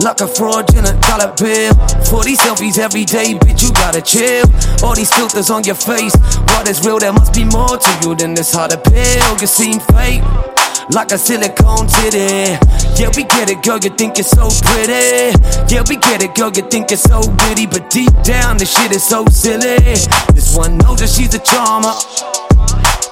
like 0.00 0.20
a 0.20 0.28
fraud 0.28 0.72
in 0.74 0.84
a 0.84 0.94
dollar 1.00 1.32
bill. 1.36 1.74
40 2.06 2.36
selfies 2.36 2.78
every 2.78 3.04
day, 3.04 3.34
bitch, 3.34 3.62
you 3.62 3.72
gotta 3.72 4.00
chill. 4.00 4.44
All 4.82 4.94
these 4.94 5.12
filters 5.12 5.50
on 5.50 5.64
your 5.64 5.74
face, 5.74 6.14
what 6.54 6.68
is 6.68 6.84
real? 6.84 6.98
There 6.98 7.12
must 7.12 7.34
be 7.34 7.44
more 7.44 7.76
to 7.76 7.98
you 8.02 8.14
than 8.14 8.34
this 8.34 8.52
hard 8.54 8.72
pill. 8.84 9.38
You 9.40 9.46
seem 9.46 9.80
fake, 9.92 10.22
like 10.90 11.12
a 11.12 11.18
silicone 11.18 11.86
titty. 11.86 12.58
Yeah, 12.98 13.10
we 13.16 13.24
get 13.24 13.50
it, 13.50 13.62
girl, 13.62 13.78
you 13.78 13.90
think 13.90 14.18
you're 14.18 14.24
so 14.24 14.48
pretty. 14.64 15.34
Yeah, 15.72 15.84
we 15.88 15.96
get 15.96 16.22
it, 16.22 16.34
girl, 16.34 16.50
you 16.50 16.62
think 16.62 16.90
you're 16.90 16.98
so 16.98 17.20
witty. 17.46 17.66
But 17.66 17.90
deep 17.90 18.12
down, 18.22 18.58
this 18.58 18.72
shit 18.72 18.92
is 18.92 19.04
so 19.04 19.24
silly. 19.26 19.78
This 20.34 20.56
one 20.56 20.78
knows 20.78 21.00
that 21.00 21.10
she's 21.10 21.34
a 21.34 21.38
charmer. 21.38 21.94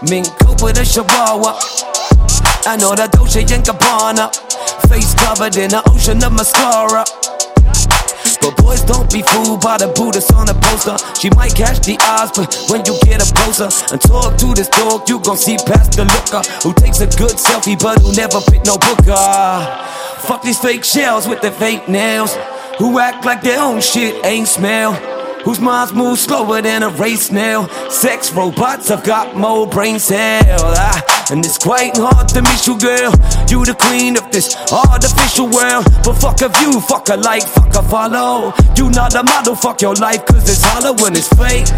Mink 0.09 0.27
coat 0.39 0.63
with 0.63 0.79
a 0.79 0.85
chihuahua. 0.85 1.59
I 2.67 2.77
know 2.77 2.95
that 2.95 3.13
Dolce 3.13 3.41
and 3.43 3.63
Gabbana. 3.63 4.27
Face 4.89 5.15
covered 5.15 5.57
in 5.57 5.75
an 5.75 5.83
ocean 5.87 6.23
of 6.23 6.33
mascara. 6.33 7.05
But 8.41 8.57
boys 8.59 8.83
don't 8.83 9.11
be 9.11 9.23
fooled 9.23 9.61
by 9.61 9.79
the 9.79 9.89
Buddhist 9.89 10.33
on 10.35 10.47
the 10.47 10.55
poster. 10.55 10.97
She 11.19 11.31
might 11.31 11.55
catch 11.55 11.81
the 11.81 11.99
eyes, 12.01 12.31
but 12.31 12.55
when 12.71 12.85
you 12.87 12.95
get 13.03 13.21
up 13.21 13.35
closer 13.35 13.69
and 13.93 14.01
talk 14.01 14.37
to 14.39 14.55
this 14.55 14.69
dog, 14.69 15.09
you 15.09 15.19
gon' 15.21 15.37
see 15.37 15.57
past 15.67 15.99
the 15.99 16.05
looker 16.05 16.43
who 16.63 16.73
takes 16.75 17.01
a 17.01 17.07
good 17.07 17.37
selfie, 17.37 17.79
but 17.79 18.01
who 18.03 18.13
never 18.15 18.41
pick 18.41 18.65
no 18.65 18.79
booker. 18.79 19.17
Fuck 20.29 20.43
these 20.43 20.59
fake 20.59 20.85
shells 20.85 21.27
with 21.27 21.41
their 21.41 21.53
fake 21.53 21.89
nails, 21.89 22.37
who 22.79 22.99
act 22.99 23.25
like 23.25 23.43
their 23.43 23.61
own 23.61 23.81
shit 23.81 24.25
ain't 24.25 24.49
smell. 24.49 25.16
Whose 25.47 25.61
minds 25.61 25.95
move 25.95 26.19
slower 26.19 26.61
than 26.61 26.83
a 26.83 26.89
race 26.89 27.29
snail. 27.29 27.69
Sex 27.89 28.33
robots 28.33 28.89
have 28.89 29.05
got 29.05 29.37
more 29.37 29.65
brain 29.65 30.01
cells. 30.01 30.61
Ah, 30.61 31.31
and 31.31 31.39
it's 31.47 31.57
quite 31.57 31.97
hard 31.97 32.27
to 32.31 32.43
miss 32.43 32.67
you, 32.67 32.77
girl. 32.77 33.15
You 33.47 33.65
the 33.65 33.79
queen 33.79 34.17
of 34.19 34.27
this 34.33 34.57
artificial 34.73 35.47
world. 35.47 35.87
But 36.03 36.15
fuck 36.15 36.43
a 36.43 36.49
view, 36.49 36.81
fuck 36.81 37.11
a 37.11 37.17
like, 37.17 37.45
fuck 37.47 37.77
a 37.77 37.83
follow. 37.87 38.55
You 38.75 38.91
not 38.91 39.15
a 39.15 39.23
model, 39.23 39.55
fuck 39.55 39.83
your 39.83 39.95
life, 39.95 40.27
cause 40.27 40.51
it's 40.51 40.65
hollow 40.65 40.99
when 40.99 41.15
it's 41.15 41.31
fake. 41.39 41.71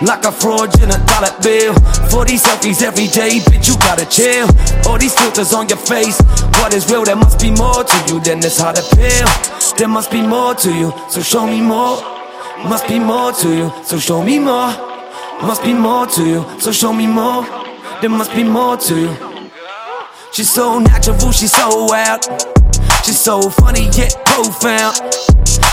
Like 0.00 0.24
a 0.24 0.30
fraudulent 0.30 1.02
dollar 1.10 1.34
bill. 1.42 1.74
40 2.14 2.38
selfies 2.38 2.82
every 2.86 3.08
day, 3.08 3.42
bitch, 3.50 3.66
you 3.66 3.74
gotta 3.82 4.06
chill. 4.06 4.46
All 4.86 4.96
these 4.96 5.18
filters 5.18 5.52
on 5.52 5.68
your 5.68 5.82
face. 5.90 6.22
What 6.62 6.72
is 6.72 6.88
real? 6.88 7.02
There 7.02 7.16
must 7.16 7.40
be 7.40 7.50
more 7.50 7.82
to 7.82 7.98
you 8.06 8.20
than 8.20 8.38
this 8.38 8.60
hard 8.60 8.78
pill. 8.94 9.26
There 9.74 9.88
must 9.88 10.12
be 10.12 10.22
more 10.22 10.54
to 10.54 10.70
you, 10.72 10.94
so 11.10 11.20
show 11.20 11.44
me 11.48 11.60
more. 11.60 12.17
Must 12.64 12.88
be 12.88 12.98
more 12.98 13.32
to 13.32 13.54
you, 13.54 13.72
so 13.84 13.98
show 13.98 14.22
me 14.22 14.38
more. 14.38 14.70
Must 15.42 15.62
be 15.62 15.72
more 15.72 16.06
to 16.06 16.26
you, 16.26 16.60
so 16.60 16.72
show 16.72 16.92
me 16.92 17.06
more. 17.06 17.44
There 18.00 18.10
must 18.10 18.32
be 18.34 18.42
more 18.42 18.76
to 18.76 19.00
you. 19.00 19.16
She's 20.32 20.50
so 20.50 20.78
natural, 20.78 21.30
she's 21.30 21.52
so 21.52 21.84
wild. 21.84 22.24
She's 23.04 23.20
so 23.20 23.40
funny 23.48 23.88
yet 23.92 24.14
profound. 24.26 25.00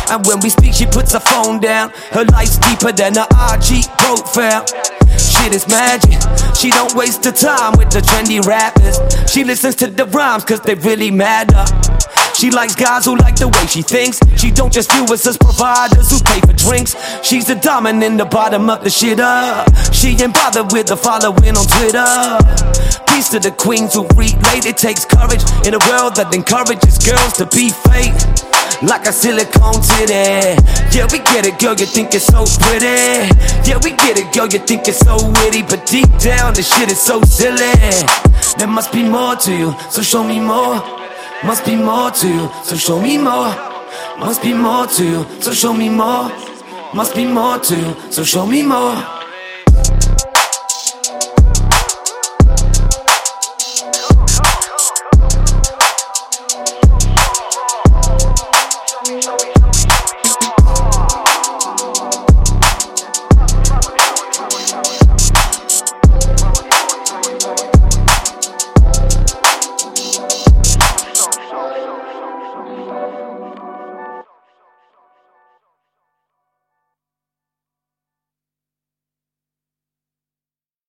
And 0.10 0.26
when 0.28 0.40
we 0.42 0.50
speak, 0.50 0.74
she 0.74 0.86
puts 0.86 1.14
her 1.14 1.20
phone 1.20 1.60
down. 1.60 1.92
Her 2.12 2.24
life's 2.26 2.58
deeper 2.60 2.92
than 2.92 3.16
her 3.16 3.28
IG 3.52 3.86
profile. 3.98 4.66
Shit 5.18 5.54
is 5.54 5.68
magic. 5.68 6.22
She 6.56 6.70
don't 6.70 6.94
waste 6.96 7.26
her 7.26 7.32
time 7.32 7.74
with 7.78 7.90
the 7.90 8.02
trendy 8.02 8.46
rappers. 8.46 9.00
She 9.32 9.44
listens 9.44 9.76
to 9.78 9.88
the 9.88 10.06
rhymes 10.06 10.46
cause 10.46 10.62
they 10.62 10.76
really 10.76 11.10
matter. 11.12 11.66
She 12.36 12.52
likes 12.52 12.76
guys 12.76 13.06
who 13.06 13.16
like 13.16 13.38
the 13.38 13.48
way 13.48 13.66
she 13.66 13.82
thinks. 13.82 14.20
She 14.36 14.52
don't 14.52 14.72
just 14.72 14.92
view 14.92 15.06
us 15.06 15.26
as 15.26 15.38
providers 15.38 16.12
who 16.12 16.20
pay 16.20 16.42
for 16.42 16.52
drinks. 16.52 16.94
She's 17.24 17.48
the 17.48 17.56
diamond 17.56 18.04
in 18.04 18.18
the 18.18 18.26
bottom 18.26 18.70
of 18.70 18.84
the 18.84 18.90
shit 18.90 19.22
up. 19.22 19.72
She 19.94 20.10
ain't 20.20 20.34
bothered 20.34 20.70
with 20.74 20.88
the 20.88 20.98
following 20.98 21.56
on 21.56 21.66
Twitter. 21.80 22.04
Peace 23.08 23.30
to 23.30 23.40
the 23.40 23.56
queens 23.56 23.94
who 23.94 24.04
relate. 24.20 24.68
It 24.68 24.76
takes 24.76 25.06
courage 25.06 25.44
in 25.66 25.76
a 25.76 25.82
world 25.88 26.20
that 26.20 26.36
encourages 26.36 27.00
girls 27.00 27.40
to 27.40 27.48
be 27.56 27.72
fake. 27.88 28.20
Like 28.84 29.08
a 29.08 29.14
silicone 29.14 29.80
titty. 29.80 30.60
Yeah, 30.92 31.08
we 31.08 31.24
get 31.24 31.48
it, 31.48 31.58
girl, 31.58 31.80
you 31.80 31.88
think 31.88 32.14
it's 32.14 32.28
so 32.28 32.44
pretty. 32.68 33.32
Yeah, 33.64 33.80
we 33.80 33.96
get 33.96 34.20
it, 34.20 34.36
girl, 34.36 34.48
you 34.48 34.60
think 34.60 34.90
it's 34.90 35.00
so 35.00 35.16
witty. 35.40 35.64
But 35.64 35.88
deep 35.88 36.12
down, 36.20 36.54
the 36.54 36.64
shit 36.64 36.92
is 36.92 37.00
so 37.00 37.22
silly. 37.22 37.72
There 38.60 38.68
must 38.68 38.92
be 38.92 39.08
more 39.08 39.38
to 39.38 39.56
you, 39.56 39.74
so 39.90 40.02
show 40.02 40.24
me 40.28 40.42
more. 40.42 41.05
Must 41.44 41.66
be 41.66 41.76
more 41.76 42.12
to 42.12 42.28
you, 42.28 42.50
so 42.64 42.76
show 42.76 43.00
me 43.02 43.18
more. 43.18 43.54
Must 44.18 44.42
be 44.42 44.54
more 44.54 44.88
to 44.88 45.04
you, 45.04 45.26
so 45.42 45.54
show 45.54 45.74
me 45.74 45.90
more. 45.90 46.32
Must 46.94 47.16
be 47.16 47.26
more 47.26 47.60
to 47.60 47.76
you, 47.76 47.96
so 48.12 48.24
show 48.24 48.46
me 48.46 48.64
more. 48.64 49.15